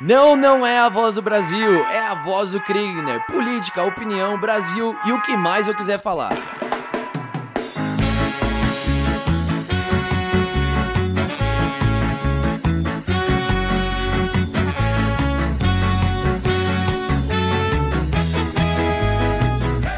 [0.00, 3.24] Não, não é a voz do Brasil, é a voz do Kriegner.
[3.26, 6.32] Política, opinião, Brasil e o que mais eu quiser falar.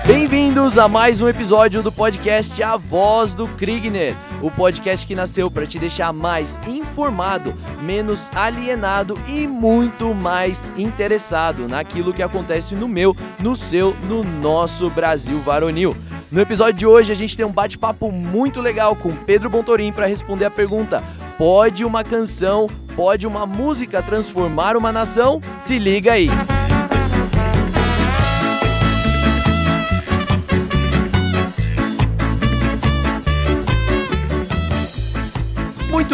[0.06, 4.16] Bem-vindos a mais um episódio do podcast A Voz do Kriegner,
[4.46, 11.66] o podcast que nasceu para te deixar mais informado, menos alienado e muito mais interessado
[11.66, 15.96] naquilo que acontece no meu, no seu, no nosso Brasil varonil.
[16.30, 20.06] No episódio de hoje a gente tem um bate-papo muito legal com Pedro Bontorim para
[20.06, 21.02] responder a pergunta:
[21.36, 25.40] pode uma canção, pode uma música transformar uma nação?
[25.56, 26.28] Se liga aí.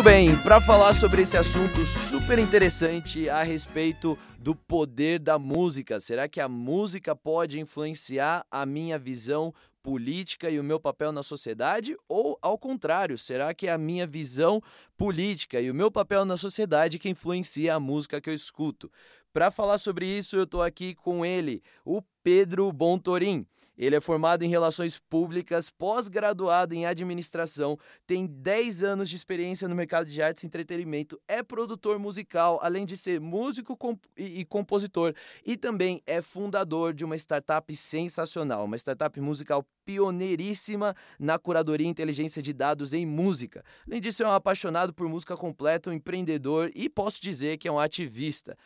[0.03, 6.01] Muito bem, para falar sobre esse assunto super interessante a respeito do poder da música,
[6.01, 11.23] será que a música pode influenciar a minha visão política e o meu papel na
[11.23, 11.97] sociedade?
[12.09, 14.61] Ou, ao contrário, será que é a minha visão
[14.97, 18.91] política e o meu papel na sociedade que influencia a música que eu escuto?
[19.33, 23.47] Para falar sobre isso, eu estou aqui com ele, o Pedro Bontorim.
[23.79, 29.75] Ele é formado em Relações Públicas, pós-graduado em Administração, tem 10 anos de experiência no
[29.75, 33.77] mercado de artes e entretenimento, é produtor musical, além de ser músico
[34.17, 41.39] e compositor, e também é fundador de uma startup sensacional, uma startup musical pioneiríssima na
[41.39, 43.65] curadoria e inteligência de dados em música.
[43.87, 47.73] Além disso, é um apaixonado por música completa, um empreendedor e posso dizer que é
[47.73, 48.57] um ativista.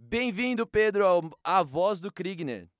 [0.00, 1.04] Bem-vindo, Pedro,
[1.42, 2.70] à voz do Kriegner.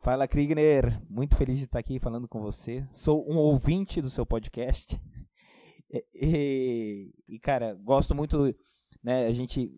[0.00, 1.00] Fala, Kriegner.
[1.08, 2.84] Muito feliz de estar aqui falando com você.
[2.92, 5.00] Sou um ouvinte do seu podcast.
[5.94, 8.56] E, e, e cara, gosto muito,
[9.04, 9.70] né, a gente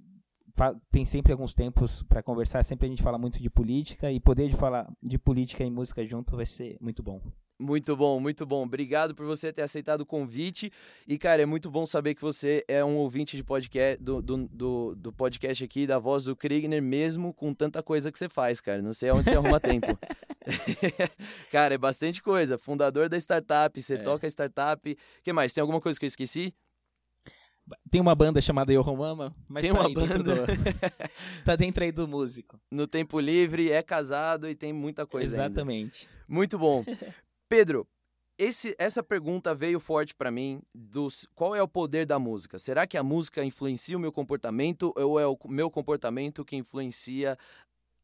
[0.92, 4.48] tem sempre alguns tempos para conversar, sempre a gente fala muito de política e poder
[4.48, 7.20] de falar de política e música junto vai ser muito bom.
[7.58, 8.64] Muito bom, muito bom.
[8.64, 10.72] Obrigado por você ter aceitado o convite.
[11.06, 14.48] E, cara, é muito bom saber que você é um ouvinte de podcast, do, do,
[14.48, 18.60] do, do podcast aqui, da voz do Kriegner, mesmo com tanta coisa que você faz,
[18.60, 18.82] cara.
[18.82, 19.86] Não sei onde você arruma tempo.
[21.52, 22.58] cara, é bastante coisa.
[22.58, 23.98] Fundador da startup, você é.
[23.98, 24.90] toca startup.
[24.90, 25.52] O que mais?
[25.52, 26.52] Tem alguma coisa que eu esqueci?
[27.90, 30.18] Tem uma banda chamada Yohomama, mas tem tá uma banda.
[30.18, 30.46] Do...
[31.46, 32.60] tá dentro aí do músico.
[32.70, 36.06] No tempo livre, é casado e tem muita coisa Exatamente.
[36.06, 36.24] Ainda.
[36.28, 36.84] Muito bom.
[37.56, 37.86] Pedro,
[38.36, 42.58] esse, essa pergunta veio forte para mim dos qual é o poder da música?
[42.58, 47.38] Será que a música influencia o meu comportamento ou é o meu comportamento que influencia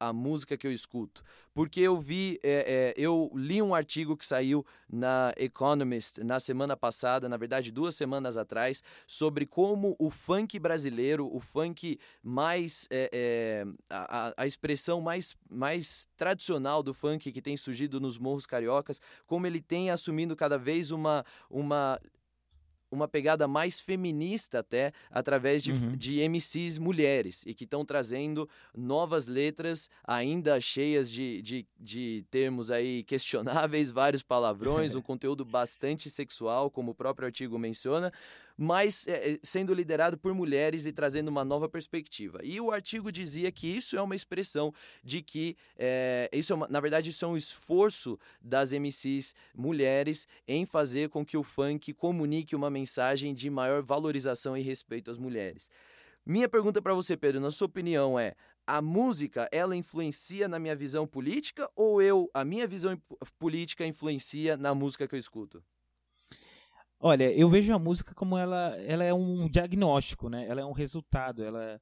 [0.01, 1.23] a música que eu escuto.
[1.53, 6.77] Porque eu vi, é, é, eu li um artigo que saiu na Economist na semana
[6.77, 13.65] passada, na verdade duas semanas atrás, sobre como o funk brasileiro, o funk mais, é,
[13.91, 19.47] a, a, expressão mais, mais tradicional do funk que tem surgido nos morros cariocas, como
[19.47, 22.01] ele tem assumindo cada vez uma, uma
[22.91, 25.97] uma pegada mais feminista até através de, uhum.
[25.97, 32.71] de MCs mulheres e que estão trazendo novas letras ainda cheias de, de, de termos
[32.71, 38.13] aí questionáveis, vários palavrões, um conteúdo bastante sexual, como o próprio artigo menciona,
[38.63, 42.41] mas é, sendo liderado por mulheres e trazendo uma nova perspectiva.
[42.43, 44.71] E o artigo dizia que isso é uma expressão
[45.03, 50.29] de que, é, isso é uma, na verdade, isso é um esforço das MCs mulheres
[50.47, 55.17] em fazer com que o funk comunique uma mensagem de maior valorização e respeito às
[55.17, 55.71] mulheres.
[56.27, 58.35] Minha pergunta para você, Pedro, na sua opinião é:
[58.67, 63.01] a música ela influencia na minha visão política ou eu a minha visão
[63.39, 65.65] política influencia na música que eu escuto?
[67.01, 70.47] Olha, eu vejo a música como ela, ela é um diagnóstico, né?
[70.47, 71.81] Ela é um resultado, ela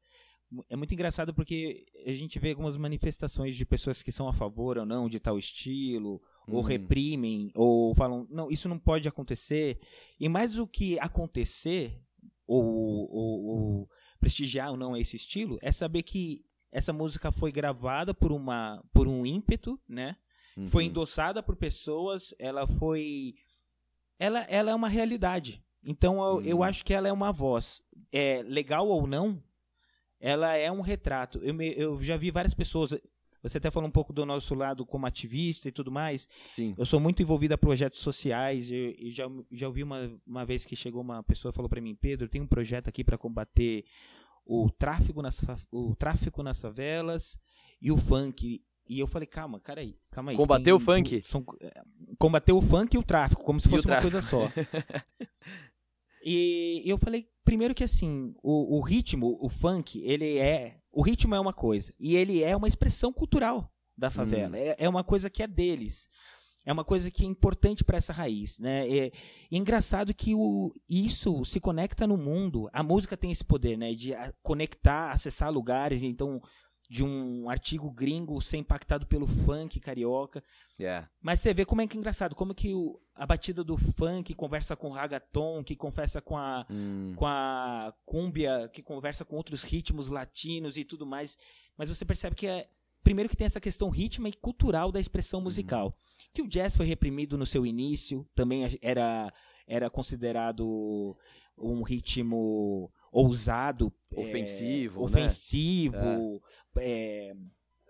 [0.71, 4.79] é muito engraçado porque a gente vê algumas manifestações de pessoas que são a favor
[4.79, 6.55] ou não de tal estilo, uhum.
[6.55, 9.81] ou reprimem, ou falam, não, isso não pode acontecer.
[10.21, 12.01] E mais do que acontecer,
[12.47, 12.65] ou,
[13.11, 13.89] ou, ou
[14.21, 19.09] prestigiar ou não esse estilo, é saber que essa música foi gravada por, uma, por
[19.09, 20.17] um ímpeto, né?
[20.57, 20.67] Uhum.
[20.67, 23.35] Foi endossada por pessoas, ela foi
[24.19, 25.63] ela, ela é uma realidade.
[25.85, 26.63] Então eu, eu uhum.
[26.63, 27.81] acho que ela é uma voz.
[28.13, 29.43] É legal ou não,
[30.21, 31.39] ela é um retrato.
[31.43, 32.99] Eu, me, eu já vi várias pessoas.
[33.43, 36.29] Você até falou um pouco do nosso lado como ativista e tudo mais.
[36.45, 36.75] Sim.
[36.77, 38.71] Eu sou muito envolvido a projetos sociais.
[38.71, 41.95] Eu, eu já, já ouvi uma, uma vez que chegou uma pessoa falou para mim,
[41.95, 43.85] Pedro, tem um projeto aqui para combater
[44.45, 45.41] o tráfico nas
[45.71, 47.39] o tráfico nas favelas
[47.81, 48.63] e o funk.
[48.89, 50.37] E eu falei, calma, cara aí, calma aí.
[50.37, 51.23] Combater o funk?
[51.25, 51.83] São, é,
[52.19, 54.51] combater o funk e o tráfico, como se fosse uma coisa só.
[56.25, 61.35] e eu falei, primeiro que assim, o, o ritmo, o funk, ele é o ritmo
[61.35, 64.57] é uma coisa e ele é uma expressão cultural da favela.
[64.57, 64.61] Hum.
[64.61, 66.09] É, é uma coisa que é deles.
[66.65, 68.87] É uma coisa que é importante para essa raiz, né?
[68.89, 69.11] É, é
[69.51, 72.69] engraçado que o, isso se conecta no mundo.
[72.73, 73.95] A música tem esse poder, né?
[73.95, 76.03] De a, conectar, acessar lugares.
[76.03, 76.43] Então,
[76.89, 80.43] de um artigo gringo ser impactado pelo funk carioca.
[80.81, 81.11] Yeah.
[81.21, 84.35] Mas você vê como é que é engraçado, como que o, a batida do funk
[84.35, 87.15] conversa com o ragaton, que conversa com a, Hum.
[87.15, 91.37] com a cúmbia, que conversa com outros ritmos latinos e tudo mais.
[91.77, 92.69] Mas você percebe que é.
[93.03, 95.97] Primeiro que tem essa questão rítmica e cultural da expressão musical.
[96.33, 99.33] Que o jazz foi reprimido no seu início, também era,
[99.67, 101.17] era considerado
[101.57, 105.05] um ritmo ousado, é, Ofensivo, né?
[105.05, 106.43] ofensivo,
[106.79, 107.35] é,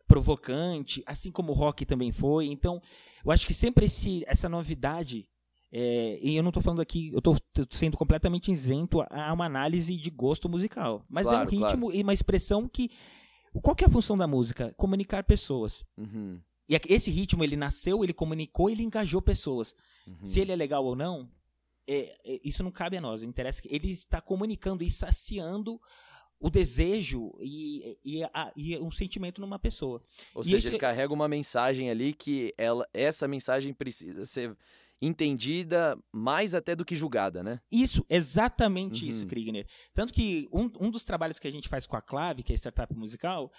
[0.06, 2.47] provocante, assim como o rock também foi.
[2.47, 2.81] Então,
[3.25, 5.29] eu acho que sempre esse, essa novidade,
[5.70, 7.37] é, e eu não estou falando aqui, eu estou
[7.70, 12.03] sendo completamente isento a uma análise de gosto musical, mas é Claro, um ritmo e
[12.03, 12.91] uma expressão que.
[13.62, 14.73] Qual que é a função da música?
[14.76, 15.85] Comunicar pessoas.
[15.97, 16.38] Uhum.
[16.69, 19.75] E esse ritmo, ele nasceu, ele comunicou, ele engajou pessoas.
[20.06, 20.17] Uhum.
[20.23, 21.29] Se ele é legal ou não,
[21.88, 23.23] é- é- isso não cabe a nós.
[23.23, 25.81] Interessa que ele está comunicando e saciando
[26.40, 30.00] o desejo e, e, a- e um sentimento numa pessoa.
[30.35, 34.56] Ou E seja, ele é- carrega uma mensagem ali que ela, essa mensagem precisa ser
[35.00, 37.61] entendida mais até do que julgada, né?
[37.70, 39.11] Isso, exatamente Uhum.
[39.11, 39.67] isso, Kriegner.
[39.94, 42.55] Tanto que um, um dos trabalhos que a gente faz com a Clave, que é
[42.55, 43.50] a startup musical,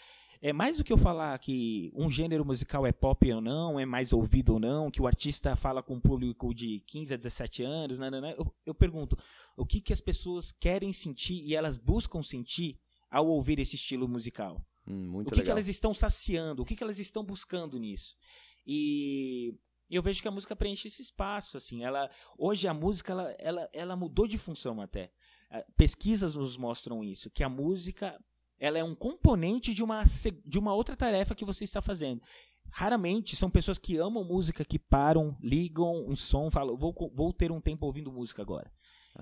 [0.41, 3.85] é mais do que eu falar que um gênero musical é pop ou não, é
[3.85, 7.63] mais ouvido ou não, que o artista fala com um público de 15 a 17
[7.63, 9.17] anos, nananã, eu, eu pergunto,
[9.57, 12.79] o que, que as pessoas querem sentir e elas buscam sentir
[13.11, 14.65] ao ouvir esse estilo musical?
[14.87, 15.51] Hum, o que, que legal.
[15.51, 18.15] elas estão saciando, o que, que elas estão buscando nisso.
[18.65, 19.53] E
[19.89, 23.69] eu vejo que a música preenche esse espaço, assim, ela hoje a música ela, ela,
[23.73, 25.11] ela mudou de função até.
[25.75, 28.17] Pesquisas nos mostram isso, que a música
[28.59, 30.03] ela é um componente de uma
[30.45, 32.21] de uma outra tarefa que você está fazendo.
[32.71, 37.51] Raramente são pessoas que amam música que param, ligam um som, falam, vou, vou ter
[37.51, 38.71] um tempo ouvindo música agora.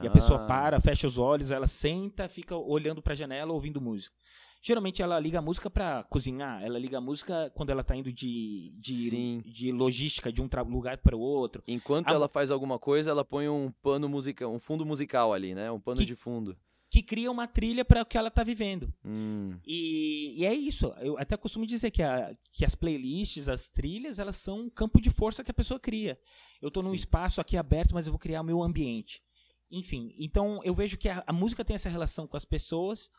[0.04, 3.80] E a pessoa Ah, para, fecha os olhos, ela senta, fica olhando pra janela ouvindo
[3.82, 4.14] música.
[4.62, 8.12] Geralmente ela liga a música pra cozinhar, ela liga a música quando ela tá indo
[8.12, 11.64] de, de, de logística de um lugar para o outro.
[11.68, 15.56] Enquanto a- ela faz alguma coisa, ela põe um pano musical, um fundo musical ali,
[15.56, 15.72] né?
[15.72, 16.58] Um pano Que- de fundo.
[16.90, 18.94] Que cria uma trilha para o que ela tá vivendo.
[19.04, 20.88] Hum, E, e é isso.
[21.02, 25.02] Eu até costumo dizer que, a- que as playlists, as trilhas, elas são um campo
[25.02, 26.18] de força que a pessoa cria.
[26.62, 26.96] Eu tô num Sim.
[26.96, 29.22] espaço aqui aberto, mas eu vou criar o meu ambiente.
[29.70, 33.10] Enfim, então eu vejo que a, a música tem essa relação com as pessoas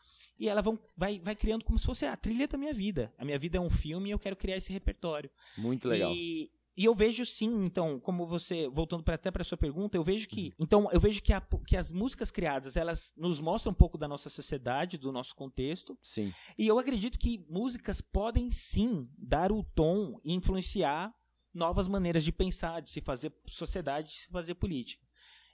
[0.41, 3.12] e ela vão, vai, vai criando como se fosse a trilha da minha vida.
[3.19, 5.31] A minha vida é um filme e eu quero criar esse repertório.
[5.59, 6.11] muito legal.
[6.14, 10.05] E, e eu vejo sim, então, como você, voltando pra, até para sua pergunta, eu
[10.05, 10.35] vejo Uhum.
[10.35, 13.99] que, então, eu vejo que, a- que as músicas criadas, elas nos mostram um pouco
[13.99, 16.33] da nossa sociedade, do nosso contexto, Sim.
[16.57, 21.13] e eu acredito que músicas podem sim dar o tom e influenciar
[21.53, 25.05] novas maneiras de pensar, de se fazer sociedade, de se fazer política.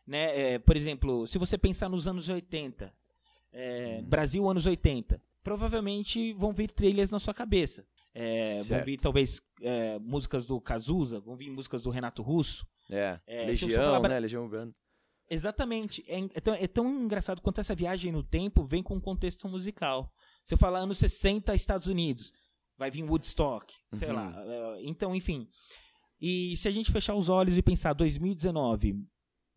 [0.07, 0.55] Né?
[0.55, 2.93] É, por exemplo, se você pensar nos anos 80,
[3.51, 4.09] é, Uhum.
[4.09, 7.87] Brasil anos 80, provavelmente vão vir trilhas na sua cabeça.
[8.15, 12.65] É, vão vir talvez é, músicas do Cazuza, vão vir músicas do Renato Russo.
[12.91, 13.19] É.
[13.27, 14.21] É, Legião, né?
[14.21, 14.73] Legião Urbana.
[15.29, 16.05] Exatamente.
[16.07, 19.49] É, é tão, é tão engraçado quanto essa viagem no tempo vem com um contexto
[19.49, 20.13] musical.
[20.45, 22.31] Se eu falar anos 60, Estados Unidos,
[22.77, 24.15] vai vir Woodstock, sei Uhum.
[24.15, 24.35] lá.
[24.47, 25.49] É, Então, enfim.
[26.21, 28.95] E se a gente fechar os olhos e pensar 2019,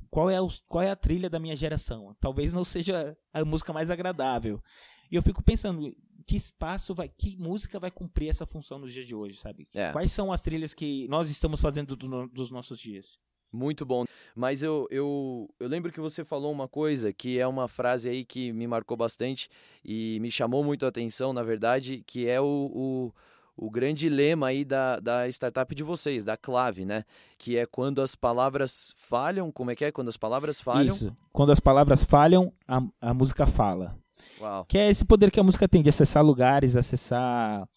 [0.10, 2.16] qual é, os- qual é a trilha da minha geração?
[2.20, 4.62] Talvez não seja a música mais agradável.
[5.10, 5.96] E eu fico pensando,
[6.26, 9.68] que espaço vai, que música vai cumprir essa função nos dias de hoje, sabe?
[9.74, 9.92] É.
[9.92, 13.18] Quais são as trilhas que nós estamos fazendo do dos nossos dias?
[13.52, 14.06] Muito bom.
[14.36, 18.26] Mas eu, eu, eu lembro que você falou uma coisa que é uma frase aí
[18.26, 19.50] que me marcou bastante
[19.84, 23.14] e me chamou muito a atenção, na verdade, que é o, o,
[23.56, 27.06] o grande lema aí da, da startup de vocês, da Clave, né?
[27.38, 29.92] Que é quando as palavras falham, como é que é?
[29.94, 30.88] Quando as palavras falham.
[30.88, 31.16] Isso.
[31.32, 33.98] Quando as palavras falham, a, a música fala.
[34.40, 34.66] Uau.
[34.66, 37.68] Que é esse poder que a música tem de acessar lugares, acessar,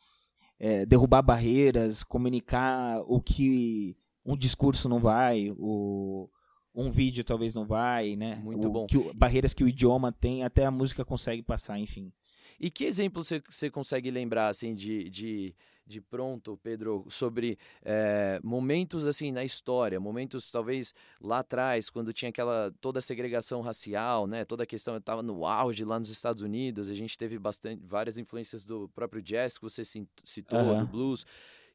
[0.58, 6.28] é, derrubar barreiras, comunicar o que um discurso não vai, o,
[6.74, 8.36] um vídeo talvez não vai, né?
[8.44, 8.86] Muito O bom.
[8.86, 12.12] que o- barreiras que o idioma tem, até a música consegue passar, enfim.
[12.58, 15.54] E que exemplo você, você consegue lembrar, assim, de, de,
[15.90, 22.28] de pronto, Pedro, sobre eh, momentos, assim, na história, momentos, talvez, lá atrás, quando tinha
[22.28, 26.40] aquela, toda a segregação racial, né, toda a questão, estava no auge lá nos Estados
[26.42, 30.84] Unidos, a gente teve bastante, várias influências do próprio jazz, que você citou, Aham.
[30.84, 31.26] do blues,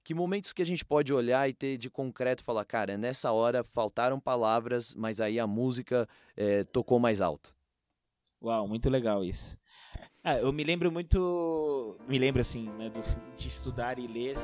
[0.01, 3.63] que momentos que a gente pode olhar e ter de concreto, falar, cara, nessa hora
[3.63, 6.07] faltaram palavras, mas aí a música
[6.38, 7.53] eh, tocou mais alto.
[8.41, 9.57] Uau, muito legal isso.
[10.27, 11.96] Ah, eu me lembro muito.
[12.08, 13.00] Me lembro assim, né, do,
[13.38, 14.36] de estudar e ler.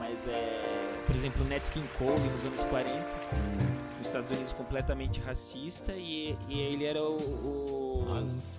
[0.00, 1.04] Mas é.
[1.06, 2.92] Por exemplo, o Nat King Cole nos anos 40.
[4.00, 5.92] Nos Estados Unidos completamente racista.
[5.92, 8.04] E, e ele era o, o,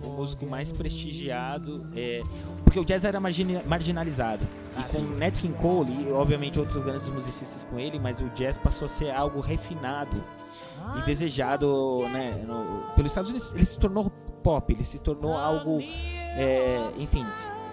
[0.05, 1.85] o músico mais prestigiado.
[1.93, 2.21] É,
[2.63, 4.47] porque o jazz era margina, marginalizado.
[4.79, 8.29] E com o Nat King Cole, e obviamente outros grandes musicistas com ele, mas o
[8.29, 10.23] jazz passou a ser algo refinado
[10.97, 13.51] e desejado né, no, pelos Estados Unidos.
[13.53, 14.09] Ele se tornou
[14.47, 15.79] pop, ele se tornou algo,
[16.37, 17.25] é, enfim,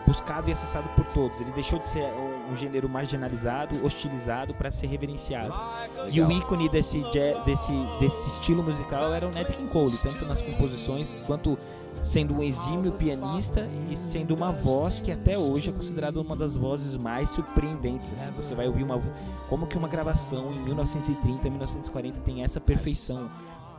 [0.07, 1.41] buscado e acessado por todos.
[1.41, 2.05] Ele deixou de ser
[2.51, 5.49] um, gênero marginalizado, hostilizado para ser reverenciado.
[5.49, 6.09] Legal.
[6.11, 7.03] E o ícone desse,
[7.45, 11.59] desse, desse estilo musical era o Nat King Cole, tanto nas composições quanto
[12.03, 16.57] sendo um exímio pianista e sendo uma voz que até hoje é considerada uma das
[16.57, 18.13] vozes mais surpreendentes.
[18.13, 18.31] Assim.
[18.33, 19.01] Você vai ouvir uma
[19.49, 23.31] como que uma gravação em 1930, 1940 tem essa perfeição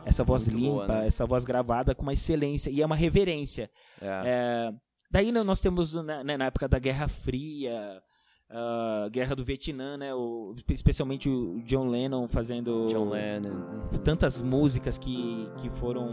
[0.06, 1.06] essa voz Muito limpa, boa, né?
[1.08, 3.68] essa voz gravada com uma excelência e é uma reverência.
[4.00, 4.22] É.
[4.24, 4.72] É,
[5.10, 8.00] daí né, nós temos né, né, na época da Guerra Fria,
[8.48, 13.88] uh, Guerra do Vietnã, né, o, especialmente o John Lennon fazendo John Lennon.
[14.04, 16.08] tantas músicas que, que foram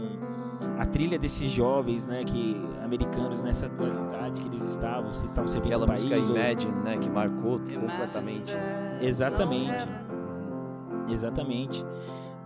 [0.76, 5.68] a trilha desses jovens, né, que americanos nessa atualidade que eles estavam, vocês estavam sempre
[5.68, 6.36] Aquela país, música ou...
[6.36, 8.52] Imagine, né, que marcou completamente.
[9.00, 9.86] Exatamente.
[11.08, 11.84] Exatamente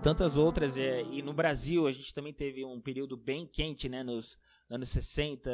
[0.03, 0.77] tantas outras.
[0.77, 4.03] É, e no Brasil a gente também teve um período bem quente, né?
[4.03, 4.39] Nos
[4.69, 5.51] anos 60.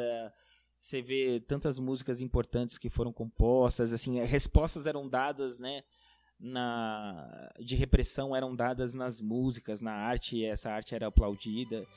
[0.79, 5.83] Você vê tantas músicas importantes que foram compostas, assim, respostas eram dadas, né?
[6.37, 11.87] Na, de repressão eram dadas nas músicas, na arte, e essa arte era aplaudida.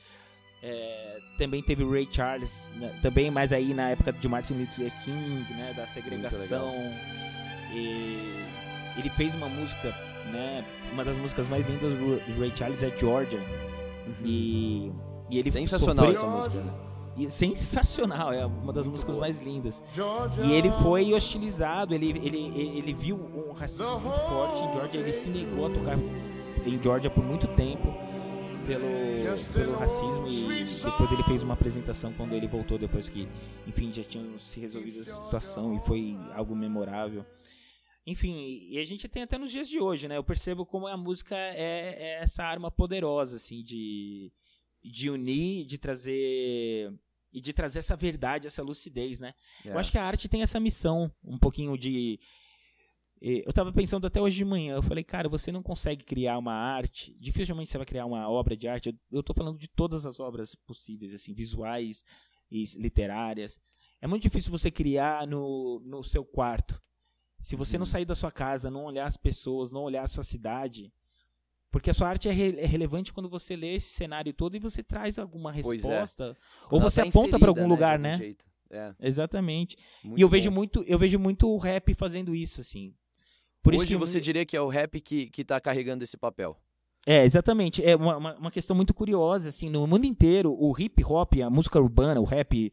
[0.63, 4.91] É, também teve o Ray Charles, né, também mais aí na época de Martin Luther
[5.03, 6.73] King, né, da segregação.
[7.73, 9.93] E ele fez uma música
[10.31, 10.65] né?
[10.91, 13.39] Uma das músicas mais lindas do Ray Charles é Georgia.
[13.39, 14.25] Uhum.
[14.25, 14.91] E,
[15.29, 16.11] e ele sensacional sofreu...
[16.11, 16.59] essa música.
[16.59, 16.73] Né?
[17.17, 19.83] E, sensacional, é uma das músicas mais lindas.
[20.41, 25.11] E ele foi hostilizado, ele, ele, ele viu um racismo muito forte em Georgia, ele
[25.11, 25.97] se negou a tocar
[26.65, 27.93] em Georgia por muito tempo
[28.69, 33.27] pelo, pelo racismo e depois ele fez uma apresentação quando ele voltou depois que,
[33.67, 37.25] enfim, já tinham se resolvido a situação e foi algo memorável.
[38.09, 40.17] Enfim, e a gente tem até nos dias de hoje, né?
[40.17, 44.31] Eu percebo como a música é, é essa arma poderosa, assim, de,
[44.83, 46.91] de unir, de trazer
[47.31, 49.33] e de trazer essa verdade, essa lucidez, né?
[49.63, 49.77] Eu é.
[49.77, 52.19] acho que a arte tem essa missão, um pouquinho de
[53.21, 56.53] eu tava pensando até hoje de manhã, eu falei, cara, você não consegue criar uma
[56.53, 58.89] arte, dificilmente você vai criar uma obra de arte.
[58.89, 62.03] Eu, eu tô falando de todas as obras possíveis, assim, visuais
[62.49, 63.59] e literárias.
[64.01, 66.81] É muito difícil você criar no, no seu quarto.
[67.41, 67.91] Se você não uhum.
[67.91, 70.91] sair da sua casa, não olhar as pessoas, não olhar a sua cidade,
[71.71, 74.59] porque a sua arte é, re é relevante quando você lê esse cenário todo e
[74.59, 75.55] você traz alguma é.
[75.55, 76.65] resposta, é.
[76.69, 78.35] ou você tá aponta para algum né, lugar, né?
[78.71, 78.93] É.
[78.99, 79.77] Exatamente.
[80.03, 80.31] Muito e eu bom.
[80.31, 82.93] vejo muito, eu vejo muito o rap fazendo isso assim.
[83.61, 86.17] Por Hoje isso que você diria que é o rap que que tá carregando esse
[86.17, 86.57] papel.
[87.05, 87.83] É, exatamente.
[87.83, 91.49] É uma, uma, uma questão muito curiosa, assim, no mundo inteiro, o hip hop, a
[91.49, 92.71] música urbana, o rap,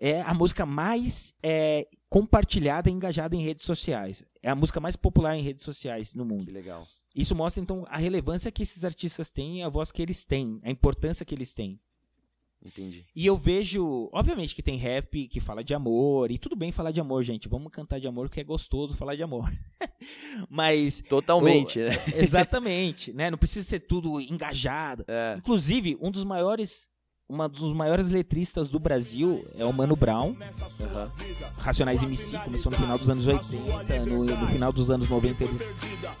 [0.00, 4.24] é a música mais é, compartilhada e engajada em redes sociais.
[4.42, 6.46] É a música mais popular em redes sociais no mundo.
[6.46, 6.86] Que legal.
[7.14, 10.58] Isso mostra, então, a relevância que esses artistas têm e a voz que eles têm,
[10.62, 11.78] a importância que eles têm.
[12.64, 13.06] Entendi.
[13.16, 16.90] E eu vejo, obviamente que tem rap que fala de amor, e tudo bem falar
[16.90, 17.48] de amor, gente.
[17.48, 19.50] Vamos cantar de amor porque é gostoso falar de amor.
[20.48, 21.02] Mas.
[21.08, 21.96] Totalmente, o, né?
[22.16, 23.30] Exatamente, né?
[23.30, 25.06] Não precisa ser tudo engajado.
[25.08, 25.36] É.
[25.38, 26.89] Inclusive, um dos maiores
[27.30, 30.30] uma dos maiores letristas do Brasil é o Mano Brown.
[30.30, 31.08] Uhum.
[31.58, 35.74] Racionais MC, começou no final dos anos 80, no, no, final dos anos 90 eles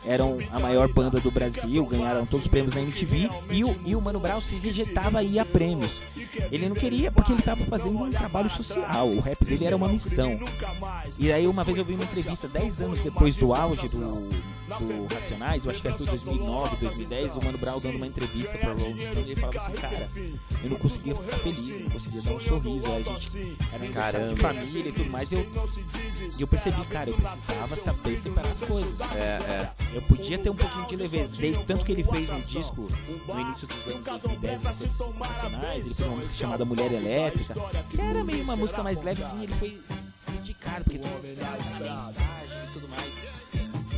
[0.06, 3.96] eram a maior banda do Brasil, ganharam todos os prêmios na MTV e o, e
[3.96, 6.00] o Mano Brown se rejeitava a ir a prêmios.
[6.52, 9.88] Ele não queria porque ele estava fazendo um trabalho social, o rap dele era uma
[9.88, 10.38] missão.
[11.18, 14.28] E aí uma vez eu vi uma entrevista, 10 anos depois do auge do,
[14.78, 18.72] do Racionais, eu acho que foi 2009, 2010, o Mano Brown dando uma entrevista pra
[18.72, 20.08] Rolling Stone e ele falava assim, cara,
[20.62, 24.40] eu não conseguia ficar feliz, não conseguia dar um sorriso, a gente era aniversário de
[24.40, 25.46] família e tudo mais, e eu,
[26.38, 29.00] eu percebi, cara, eu precisava saber separar as coisas.
[29.14, 29.72] É, é.
[29.94, 31.36] Eu podia ter um pouquinho de leveza,
[31.66, 32.86] tanto que ele fez um disco
[33.26, 34.60] no início dos anos 2010,
[35.18, 37.54] Nacionais, ele fez uma música chamada Mulher Elétrica,
[37.90, 39.80] que era meio uma música mais leve, sim, ele foi
[40.26, 43.39] criticado, porque todo mundo uma mensagem e tudo mais.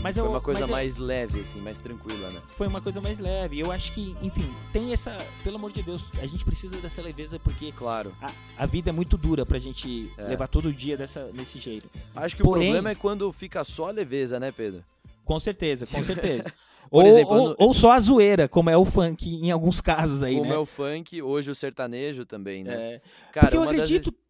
[0.02, 2.40] Mas foi uma coisa mais eu, leve, assim, mais tranquila, né?
[2.44, 3.61] Foi uma coisa mais leve.
[3.61, 5.16] Eu acho que, enfim, tem essa.
[5.44, 7.71] Pelo amor de Deus, a gente precisa dessa leveza porque.
[7.73, 8.12] Claro.
[8.21, 10.25] A, a vida é muito dura pra gente é.
[10.25, 11.88] levar todo dia dessa, desse jeito.
[12.16, 14.85] Acho que Porém, o problema é quando fica só a leveza, né, Pedro?
[15.25, 16.52] Com certeza, com certeza.
[16.90, 20.37] ou, exemplo, ou, ou, só a zoeira, como é o funk em alguns casos aí,
[20.37, 20.56] como né?
[20.56, 22.75] é o funk, hoje o sertanejo também, né?
[22.75, 23.00] É.
[23.32, 24.11] Cara, Porque eu acredito...
[24.11, 24.21] Das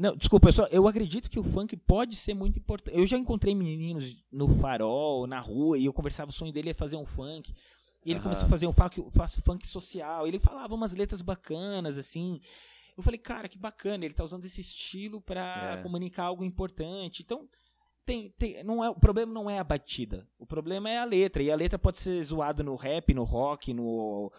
[0.00, 2.96] Não, desculpa, eu, só, eu acredito que o funk pode ser muito importante.
[2.96, 6.74] Eu já encontrei meninos no farol, na rua, e eu conversava, o sonho dele é
[6.74, 7.52] fazer um funk.
[8.02, 8.22] E ele uhum.
[8.22, 10.26] começou a fazer um funk, faço funk social.
[10.26, 12.40] Ele falava umas letras bacanas, assim.
[12.96, 15.82] Eu falei, cara, que bacana, ele tá usando esse estilo para é.
[15.82, 17.20] comunicar algo importante.
[17.22, 17.46] Então,
[18.06, 20.26] tem, tem, não é, o problema não é a batida.
[20.38, 21.42] O problema é a letra.
[21.42, 24.32] E a letra pode ser zoada no rap, no rock, no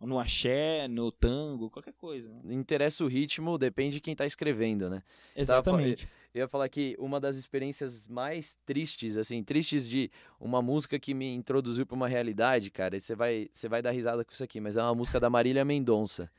[0.00, 2.28] no axé, no tango, qualquer coisa.
[2.44, 5.02] Não interessa o ritmo, depende de quem está escrevendo, né?
[5.34, 6.08] Exatamente.
[6.34, 11.14] Eu ia falar que uma das experiências mais tristes, assim, tristes de uma música que
[11.14, 14.60] me introduziu para uma realidade, cara, você vai, você vai dar risada com isso aqui,
[14.60, 16.30] mas é uma música da Marília Mendonça.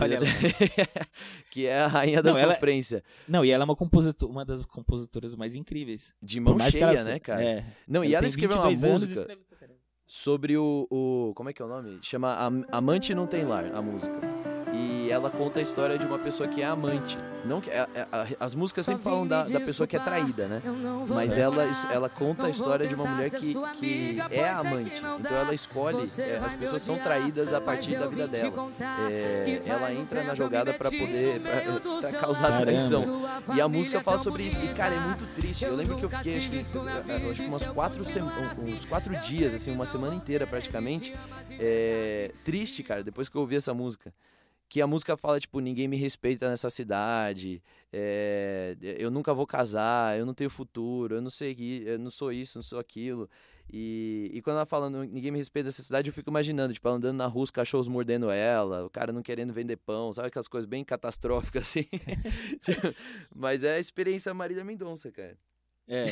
[0.00, 0.18] Olha
[1.50, 2.96] que é a rainha da não, sofrência.
[2.96, 3.04] Ela...
[3.28, 6.12] Não, e ela é uma, compositor, uma das compositoras mais incríveis.
[6.20, 7.04] De mão cheia, ela...
[7.04, 7.44] né, cara?
[7.44, 7.64] É.
[7.86, 9.20] Não, ela e ela escreveu uma música...
[9.20, 9.44] Escreve
[10.06, 11.32] sobre o, o.
[11.34, 11.98] Como é que é o nome?
[12.02, 12.36] Chama
[12.70, 14.43] Amante Não Tem Lar, a música.
[15.04, 17.18] E ela conta a história de uma pessoa que é amante.
[17.44, 18.06] Não que, é, é,
[18.40, 20.62] as músicas sempre falam da, da pessoa que é traída, né?
[21.06, 25.02] Mas ela, ela conta a história de uma mulher que, que é amante.
[25.20, 28.72] Então ela escolhe, é, as pessoas são traídas a partir da vida dela.
[29.10, 33.28] É, ela entra na jogada para poder pra, pra causar traição.
[33.54, 34.58] E a música fala sobre isso.
[34.58, 35.66] E cara, é muito triste.
[35.66, 39.70] Eu lembro que eu fiquei acho que, acho que umas quatro uns quatro dias, assim,
[39.70, 41.14] uma semana inteira praticamente,
[41.60, 44.14] é, triste, cara, depois que eu ouvi essa música
[44.68, 50.18] que a música fala, tipo, ninguém me respeita nessa cidade, é, eu nunca vou casar,
[50.18, 51.56] eu não tenho futuro, eu não sei,
[51.86, 53.28] eu não sou isso, não sou aquilo.
[53.72, 56.96] E, e quando ela fala ninguém me respeita nessa cidade, eu fico imaginando, tipo, ela
[56.96, 60.48] andando na rua, os cachorros mordendo ela, o cara não querendo vender pão, sabe aquelas
[60.48, 61.86] coisas bem catastróficas assim.
[62.60, 62.94] Tipo,
[63.34, 65.38] mas é a experiência Marília Mendonça, cara.
[65.86, 66.06] É.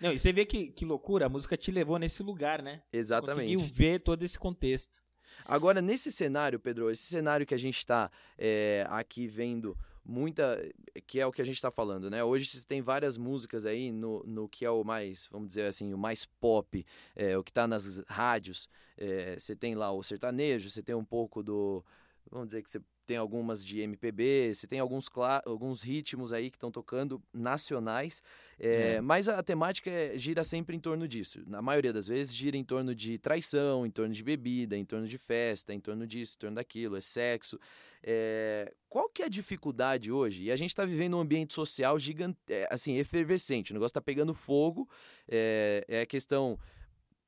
[0.00, 2.82] Não, e você vê que, que loucura, a música te levou nesse lugar, né?
[2.92, 3.48] Exatamente.
[3.48, 5.02] Você conseguiu ver todo esse contexto.
[5.44, 10.60] Agora, nesse cenário, Pedro, esse cenário que a gente está é, aqui vendo muita
[11.06, 12.24] que é o que a gente está falando né?
[12.24, 15.94] Hoje você tem várias músicas aí no, no que é o mais vamos dizer assim
[15.94, 20.68] o mais pop é, o que está nas rádios é, você tem lá o sertanejo
[20.68, 21.84] você tem um pouco do
[22.28, 22.80] vamos dizer que você
[23.12, 25.06] tem algumas de MPB, você tem alguns,
[25.44, 28.22] alguns ritmos aí que estão tocando nacionais,
[28.58, 29.00] é, é.
[29.02, 31.42] mas a, temática é, gira sempre em torno disso.
[31.46, 35.06] Na maioria das vezes gira em torno de traição, em torno de bebida, em torno
[35.06, 37.58] de festa, em torno disso, em torno daquilo, é sexo.
[38.02, 40.44] É, qual que é a dificuldade hoje?
[40.44, 44.00] E a gente está vivendo um ambiente social gigante, é, assim, efervescente, o negócio está
[44.00, 44.88] pegando fogo,
[45.28, 46.58] é, é questão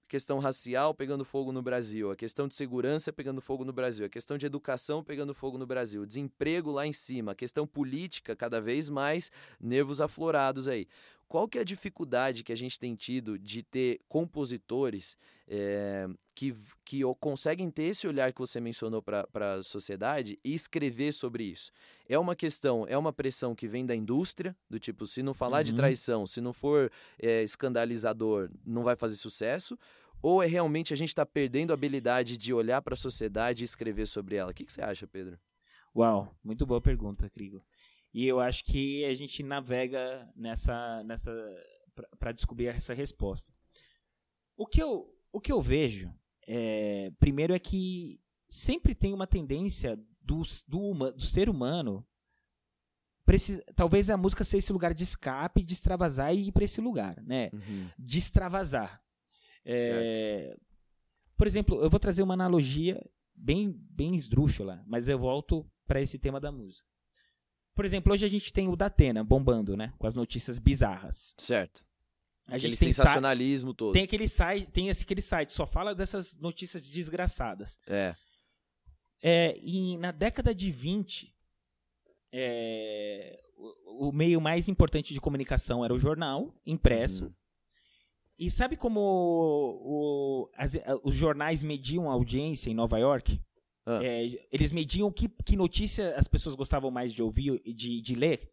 [0.09, 4.09] questão racial pegando fogo no Brasil, a questão de segurança pegando fogo no Brasil, a
[4.09, 8.61] questão de educação pegando fogo no Brasil, desemprego lá em cima, a questão política cada
[8.61, 10.87] vez mais nervos aflorados aí.
[11.29, 15.17] Qual que é a dificuldade que a gente tem tido de ter compositores
[15.49, 21.13] é, que, que conseguem ter esse olhar que você mencionou para a sociedade e escrever
[21.13, 21.73] sobre isso?
[22.09, 25.59] É uma questão, é uma pressão que vem da indústria, do tipo, se não falar
[25.59, 25.65] uhum.
[25.65, 29.79] de traição, se não for é, escandalizador, não vai fazer sucesso?
[30.23, 33.67] Ou é realmente a gente está perdendo a habilidade de olhar para a sociedade e
[33.67, 34.53] escrever sobre ela?
[34.53, 35.39] O que, que você acha, Pedro?
[35.95, 37.63] Uau, muito boa pergunta, Crigo.
[38.15, 41.33] E eu acho que a gente navega nessa, nessa
[42.17, 43.53] para descobrir essa resposta.
[44.57, 46.15] O que eu, o que eu vejo,
[46.47, 52.07] é, primeiro, é que sempre tem uma tendência do, do, do ser humano.
[53.27, 56.81] Precisa, talvez a música seja esse lugar de escape, de extravasar e ir para esse
[56.81, 57.51] lugar, né?
[57.53, 57.89] Uhum.
[57.99, 59.03] De extravasar.
[59.65, 60.57] É,
[61.37, 63.03] por exemplo, eu vou trazer uma analogia
[63.35, 66.94] bem, bem esdrúxula, mas eu volto para esse tema da música.
[67.75, 69.93] Por exemplo, hoje a gente tem o Datena bombando, né?
[69.99, 71.35] Com as notícias bizarras.
[71.37, 71.85] Certo.
[72.47, 73.93] A aquele sensacionalismo todo.
[73.93, 77.81] Tem aquele site, tem esse, aquele site, só fala dessas notícias desgraçadas.
[77.87, 78.15] É.
[79.23, 81.35] é e na década de 20,
[82.33, 87.25] é, o, o, meio mais importante de comunicação era o jornal, impresso.
[87.25, 87.33] Uhum.
[88.39, 93.41] E sabe como o, as, os jornais mediam a audiência em Nova York?
[93.87, 94.01] Ah.
[94.03, 98.15] É, eles mediam que, que notícia as pessoas gostavam mais de ouvir e de, de
[98.15, 98.51] ler.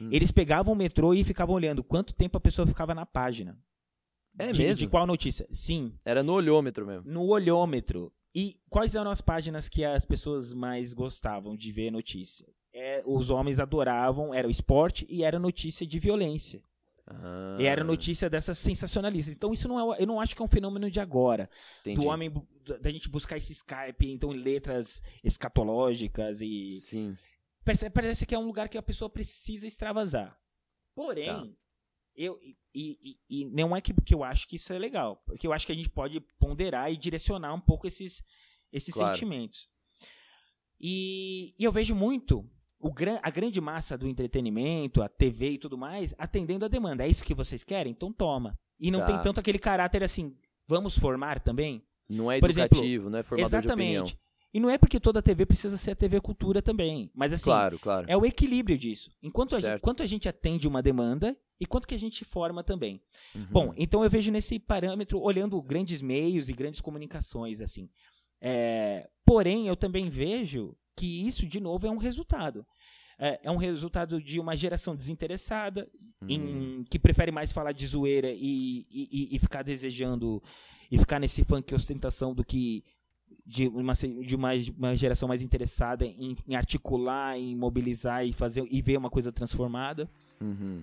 [0.00, 0.10] Hum.
[0.12, 3.58] Eles pegavam o metrô e ficavam olhando quanto tempo a pessoa ficava na página.
[4.38, 4.76] É de, mesmo?
[4.76, 5.48] De qual notícia?
[5.50, 5.98] Sim.
[6.04, 7.10] Era no olhômetro mesmo.
[7.10, 8.12] No olhômetro.
[8.34, 12.46] E quais eram as páginas que as pessoas mais gostavam de ver notícia?
[12.74, 16.62] É, os homens adoravam, era o esporte e era notícia de violência.
[17.06, 17.56] Ah.
[17.60, 19.36] E era notícia dessas sensacionalistas.
[19.36, 21.48] Então isso não é, eu não acho que é um fenômeno de agora.
[21.80, 22.00] Entendi.
[22.00, 22.32] Do homem
[22.80, 27.16] da gente buscar esse Skype, então em letras escatológicas e Sim.
[27.64, 30.38] Parece, parece que é um lugar que a pessoa precisa extravasar.
[30.94, 31.48] Porém, tá.
[32.16, 35.46] eu e, e, e, não é que, que eu acho que isso é legal, porque
[35.46, 38.22] eu acho que a gente pode ponderar e direcionar um pouco esses
[38.72, 39.14] esses claro.
[39.14, 39.68] sentimentos.
[40.78, 42.48] E, e eu vejo muito
[42.80, 47.04] o, a grande massa do entretenimento, a TV e tudo mais, atendendo a demanda.
[47.04, 47.92] É isso que vocês querem?
[47.92, 48.58] Então toma.
[48.78, 49.06] E não tá.
[49.06, 50.36] tem tanto aquele caráter assim,
[50.66, 51.82] vamos formar também?
[52.08, 53.92] Não é educativo, exemplo, não é formador exatamente.
[53.92, 54.26] de opinião.
[54.54, 57.10] E não é porque toda TV precisa ser a TV cultura também.
[57.14, 58.06] Mas assim, claro, claro.
[58.08, 59.10] é o equilíbrio disso.
[59.22, 62.62] Enquanto a gente, quanto a gente atende uma demanda e quanto que a gente forma
[62.62, 63.02] também.
[63.34, 63.46] Uhum.
[63.50, 67.90] Bom, então eu vejo nesse parâmetro, olhando grandes meios e grandes comunicações, assim.
[68.40, 72.66] É, porém, eu também vejo que isso, de novo, é um resultado.
[73.18, 75.88] É, é um resultado de uma geração desinteressada,
[76.22, 76.28] uhum.
[76.28, 80.42] em, que prefere mais falar de zoeira e, e, e ficar desejando
[80.90, 82.84] e ficar nesse funk ostentação do que
[83.46, 88.66] de uma, de uma, uma geração mais interessada em, em, articular, em mobilizar e fazer
[88.70, 90.08] e ver uma coisa transformada.
[90.40, 90.82] Uhum.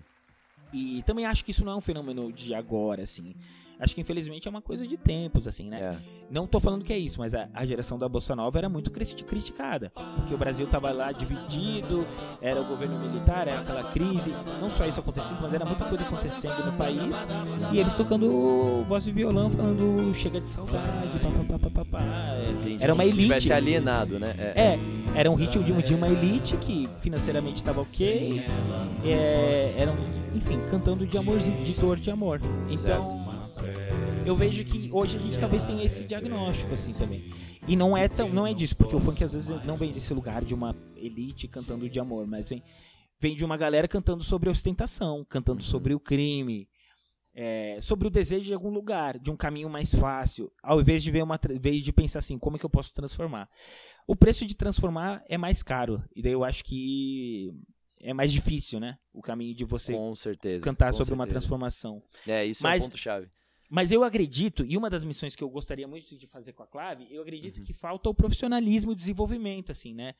[0.71, 3.35] E também acho que isso não é um fenômeno de agora, assim.
[3.79, 5.79] Acho que infelizmente é uma coisa de tempos, assim, né?
[5.81, 5.97] É.
[6.31, 8.89] Não tô falando que é isso, mas a, a, geração da Bolsa Nova era muito
[8.91, 9.91] criticada.
[10.15, 12.05] Porque o Brasil tava lá dividido,
[12.41, 14.31] era o governo militar, era aquela crise.
[14.59, 17.25] Não só isso acontecendo, mas era muita coisa acontecendo no país.
[17.71, 21.19] E eles tocando voz de violão, falando chega de saudade,
[21.59, 22.01] papapá.
[22.79, 23.17] Era uma elite.
[23.17, 24.35] Se tivesse alienado, né?
[24.37, 24.79] É, é
[25.15, 28.43] era um ritmo de, de uma elite que financeiramente estava ok.
[29.05, 29.95] É, eram,
[30.33, 32.41] enfim, cantando de amor, de dor de amor.
[32.69, 32.77] Então.
[32.77, 33.22] Certo
[34.25, 37.31] eu vejo que hoje a gente talvez tenha esse diagnóstico assim também.
[37.67, 40.13] E não é tão, não é disso, porque o funk às vezes não vem desse
[40.13, 42.63] lugar de uma elite cantando de amor, mas vem,
[43.19, 45.69] vem de uma galera cantando sobre ostentação, cantando uhum.
[45.69, 46.67] sobre o crime,
[47.33, 51.11] é, sobre o desejo de algum lugar, de um caminho mais fácil, ao invés de
[51.11, 53.49] ver uma vez de pensar assim, como é que eu posso transformar?
[54.05, 57.53] O preço de transformar é mais caro, e daí eu acho que
[58.01, 58.97] é mais difícil, né?
[59.13, 61.15] O caminho de você com certeza, cantar sobre certeza.
[61.15, 62.03] uma transformação.
[62.27, 63.31] É, isso Mas, é um ponto chave.
[63.73, 66.67] Mas eu acredito, e uma das missões que eu gostaria muito de fazer com a
[66.67, 67.63] Clave, eu acredito uhum.
[67.63, 70.13] que falta o profissionalismo e o desenvolvimento, assim, né?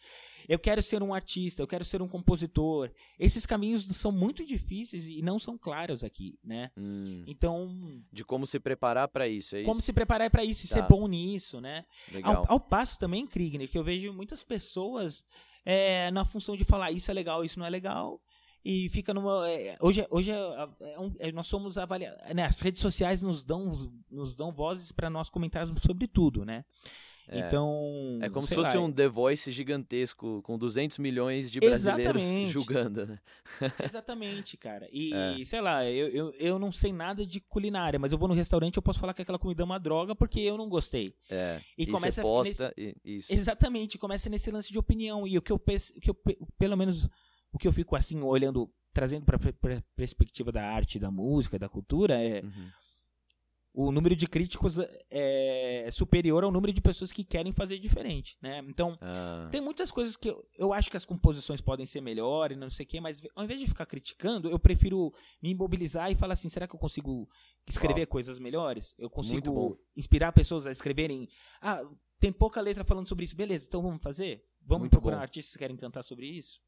[0.50, 2.90] Eu quero ser um artista, eu quero ser um compositor.
[3.20, 6.72] Esses caminhos são muito difíceis e não são claros aqui, né?
[6.76, 7.24] Hum.
[7.28, 8.02] Então.
[8.12, 9.70] De como se preparar para isso, é isso?
[9.70, 10.74] Como se preparar para isso e tá.
[10.74, 11.86] ser bom nisso, né?
[12.12, 12.48] Legal.
[12.50, 15.24] Ao, ao passo também, Kriegner, que eu vejo muitas pessoas
[15.64, 18.20] é, na função de falar isso é legal, isso não é legal
[18.64, 19.50] e fica numa.
[19.50, 22.20] É, hoje hoje é, é um, é, nós somos avaliados.
[22.34, 26.64] Né, as redes sociais nos dão, nos dão vozes para nós comentarmos sobre tudo, né?
[27.28, 27.40] É.
[27.40, 28.20] Então.
[28.22, 32.52] É como se fosse lá, um The Voice gigantesco, com 200 milhões de brasileiros exatamente.
[32.52, 33.20] julgando, né?
[33.84, 34.88] exatamente, cara.
[34.92, 35.46] E, é.
[35.46, 38.78] sei lá, eu, eu, eu não sei nada de culinária, mas eu vou no restaurante
[38.78, 41.16] eu posso falar que aquela comida é uma droga porque eu não gostei.
[41.30, 41.62] É.
[41.78, 42.98] E, e começa posta, nesse...
[43.04, 43.34] isso.
[43.34, 45.28] Exatamente, começa nesse lance de opinião.
[45.28, 46.18] E o que eu, que eu
[46.58, 47.10] pelo menos
[47.54, 51.70] o que eu fico assim olhando, trazendo para a perspectiva da arte, da música, da
[51.70, 52.70] cultura, é uhum.
[53.74, 54.78] o número de críticos
[55.10, 58.60] é superior ao número de pessoas que querem fazer diferente, né?
[58.68, 59.48] Então, ah.
[59.52, 62.86] tem muitas coisas que eu, eu acho que as composições podem ser melhores, não sei
[62.86, 66.50] o quê, mas ao invés de ficar criticando, eu prefiro me imobilizar e falar assim,
[66.50, 67.30] será que eu consigo
[67.68, 68.96] escrever coisas melhores?
[68.98, 71.30] Eu consigo inspirar pessoas a escreverem,
[71.62, 71.84] ah,
[72.20, 74.44] tem pouca letra falando sobre isso, beleza, então vamos fazer?
[74.66, 75.22] Vamos Muito procurar bom.
[75.22, 76.60] artistas que querem cantar sobre isso?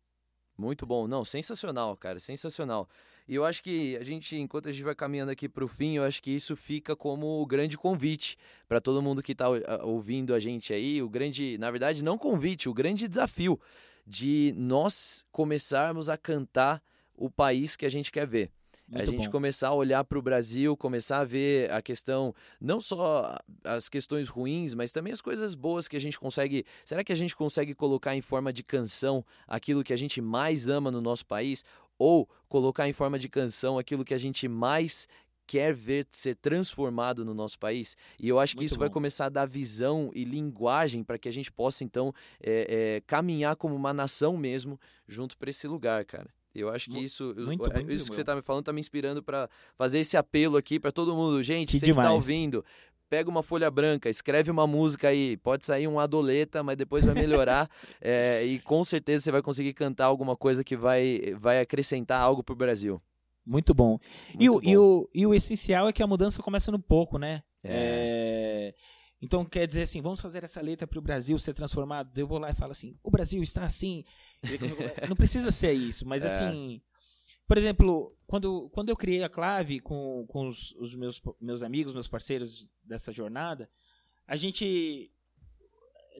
[0.58, 1.08] Muito bom.
[1.08, 2.88] Não, sensacional, cara, sensacional.
[3.28, 5.96] E eu acho que a gente, enquanto a gente vai caminhando aqui para o fim,
[5.96, 8.38] eu acho que isso fica como o grande convite
[8.68, 9.48] para todo mundo que está
[9.84, 13.60] ouvindo a gente aí, o grande, na verdade, não convite, o grande desafio
[14.06, 16.82] de nós começarmos a cantar
[17.16, 18.52] o país que a gente quer ver.
[18.88, 19.32] Muito a gente bom.
[19.32, 24.28] começar a olhar para o Brasil, começar a ver a questão, não só as questões
[24.28, 26.66] ruins, mas também as coisas boas que a gente consegue.
[26.84, 30.70] Será que a gente consegue colocar em forma de canção aquilo que a gente mais
[30.70, 31.64] ama no nosso país?
[31.98, 35.08] Ou colocar em forma de canção aquilo que a gente mais
[35.48, 37.96] quer ver ser transformado no nosso país.
[38.20, 38.82] E eu acho que Muito isso bom.
[38.82, 43.02] vai começar a dar visão e linguagem para que a gente possa, então, é, é,
[43.06, 46.30] caminhar como uma nação mesmo junto para esse lugar, cara.
[46.56, 49.22] Eu acho que isso, muito, muito isso que você está me falando está me inspirando
[49.22, 51.44] para fazer esse apelo aqui para todo mundo.
[51.44, 52.08] Gente, que você demais.
[52.08, 52.64] que está ouvindo,
[53.10, 55.38] pega uma folha branca, escreve uma música aí.
[55.38, 57.70] Pode sair um adoleta, mas depois vai melhorar.
[58.02, 62.44] é, e com certeza você vai conseguir cantar alguma coisa que vai, vai acrescentar algo
[62.44, 63.02] para o Brasil.
[63.46, 64.00] Muito bom.
[64.30, 64.60] Muito e, o, bom.
[64.64, 67.44] E, o, e o essencial é que a mudança começa no pouco, né?
[67.64, 67.70] É.
[67.74, 68.45] é...
[69.26, 72.16] Então quer dizer assim, vamos fazer essa letra para o Brasil ser transformado.
[72.16, 74.06] Eu vou lá e falo assim, o Brasil está assim.
[75.10, 76.28] Não precisa ser isso, mas é.
[76.28, 76.80] assim,
[77.48, 81.96] por exemplo, quando, quando eu criei a Clave com, com os, os meus, meus amigos,
[81.96, 83.68] meus parceiros dessa jornada,
[84.28, 85.12] a gente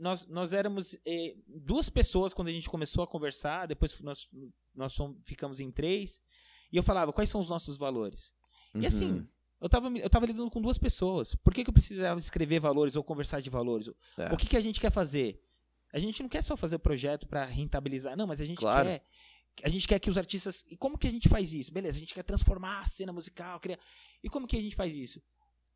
[0.02, 4.28] nós, nós éramos eh, duas pessoas quando a gente começou a conversar, depois nós,
[4.74, 6.20] nós somos, ficamos em três,
[6.72, 8.34] e eu falava, quais são os nossos valores?
[8.74, 8.82] Uhum.
[8.82, 9.28] E assim, uhum.
[9.66, 11.34] Eu tava, eu tava lidando com duas pessoas.
[11.36, 13.90] Por que, que eu precisava escrever valores ou conversar de valores?
[14.18, 14.32] É.
[14.32, 15.42] O que, que a gente quer fazer?
[15.92, 18.88] A gente não quer só fazer o projeto para rentabilizar, não, mas a gente Claro.
[18.88, 19.04] quer
[19.64, 20.64] a gente quer que os artistas.
[20.70, 21.72] E como que a gente faz isso?
[21.74, 23.80] Beleza, a gente quer transformar a cena musical, criar.
[24.22, 25.22] E como que a gente faz isso?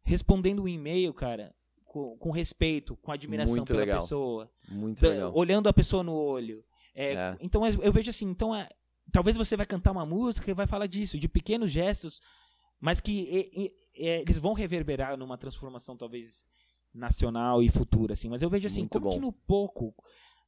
[0.04, 4.02] Respondendo o e-mail, cara, com, com respeito, com admiração Muito pela legal.
[4.02, 5.32] pessoa, Muito da- legal.
[5.36, 6.63] olhando a pessoa no olho.
[6.93, 7.38] É, É.
[7.39, 8.67] Então eu, eu vejo assim, então é,
[9.12, 12.19] talvez você vai cantar uma música e vai falar disso, de pequenos gestos,
[12.80, 16.46] mas que e- e- eles vão reverberar numa transformação talvez
[16.94, 18.30] nacional e futura, assim.
[18.30, 19.26] Mas eu vejo assim, Muito como que bom.
[19.28, 19.94] no pouco,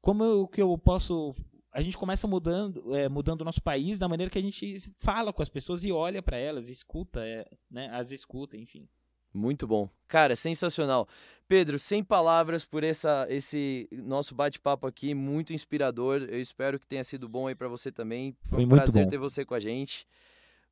[0.02, 1.36] como eu, que eu posso
[1.74, 5.32] a gente começa mudando, é, mudando o nosso país da maneira que a gente fala
[5.32, 8.90] com as pessoas e olha pra elas, escuta, é, né, as escuta, enfim.
[9.34, 9.90] Muito bom.
[10.10, 11.08] Cara, sensacional.
[11.48, 16.24] Pedro, sem palavras por essa, esse nosso bate-papo aqui, muito inspirador.
[16.24, 18.36] Eu espero que tenha sido bom aí pra você também.
[18.42, 19.10] Foi, Foi um muito prazer bom.
[19.10, 20.06] ter você com a gente.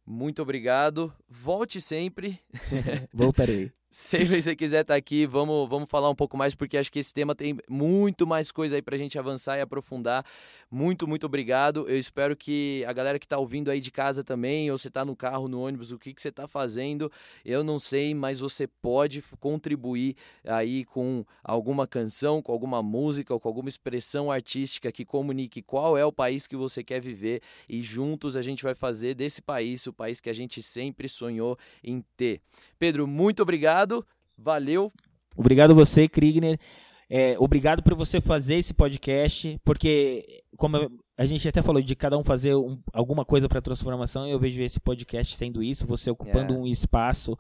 [0.10, 1.14] Muito obrigado.
[1.30, 2.40] Volte sempre.
[3.14, 3.72] Voltarei.
[3.92, 7.12] Sempre você quiser estar aqui, vamos, vamos falar um pouco mais, porque acho que esse
[7.12, 10.24] tema tem muito mais coisa aí pra gente avançar e aprofundar.
[10.70, 11.90] Muito, muito obrigado.
[11.90, 15.04] Eu espero que a galera que tá ouvindo aí de casa também, ou você tá
[15.04, 17.12] no carro, no ônibus, o que, que você tá fazendo,
[17.44, 23.40] eu não sei, mas você pode contribuir aí com alguma canção, com alguma música ou
[23.40, 27.82] com alguma expressão artística que comunique qual é o país que você quer viver e
[27.82, 32.04] juntos a gente vai fazer desse país o país que a gente sempre sonhou em
[32.16, 32.40] ter.
[32.78, 33.79] Pedro, muito obrigado.
[34.38, 34.92] Valeu.
[35.36, 36.60] Obrigado você, Krigner.
[37.10, 40.78] É, obrigado por você fazer esse podcast, porque como
[41.18, 44.62] a gente até falou de cada um fazer um- alguma coisa para transformação, eu vejo
[44.62, 46.58] esse podcast sendo isso, você ocupando É.
[46.58, 47.36] um espaço.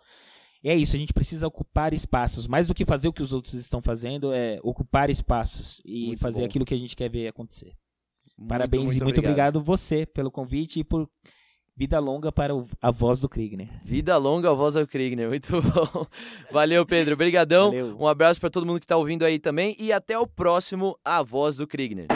[0.63, 2.47] E é isso, a gente precisa ocupar espaços.
[2.47, 6.19] Mais do que fazer o que os outros estão fazendo, é ocupar espaços e Muito
[6.19, 6.45] fazer bom.
[6.47, 7.73] aquilo que a gente quer ver acontecer.
[8.38, 11.08] Muito, Parabéns e muito obrigado você pelo convite e por
[11.80, 13.70] vida longa para o- a voz do Krigner.
[13.86, 15.30] Vida longa, a voz ao Krigner.
[15.30, 16.06] Muito bom.
[16.52, 17.13] Valeu, Pedro.
[17.13, 17.72] Obrigadão.
[17.98, 21.24] Um abraço para todo mundo que tá ouvindo aí também e até o próximo A
[21.24, 22.08] Voz do Krigner.